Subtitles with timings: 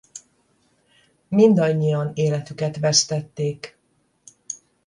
[1.27, 3.77] Mindannyian életüket vesztették.